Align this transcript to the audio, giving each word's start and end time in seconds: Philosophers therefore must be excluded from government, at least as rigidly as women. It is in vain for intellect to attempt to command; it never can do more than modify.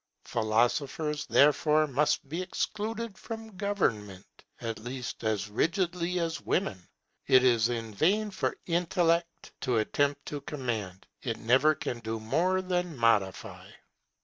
Philosophers 0.25 1.27
therefore 1.27 1.85
must 1.85 2.27
be 2.27 2.41
excluded 2.41 3.15
from 3.19 3.55
government, 3.55 4.25
at 4.59 4.79
least 4.79 5.23
as 5.23 5.47
rigidly 5.47 6.19
as 6.19 6.41
women. 6.41 6.83
It 7.27 7.43
is 7.43 7.69
in 7.69 7.93
vain 7.93 8.31
for 8.31 8.57
intellect 8.65 9.51
to 9.61 9.77
attempt 9.77 10.25
to 10.25 10.41
command; 10.41 11.05
it 11.21 11.37
never 11.37 11.75
can 11.75 11.99
do 11.99 12.19
more 12.19 12.63
than 12.63 12.97
modify. 12.97 13.67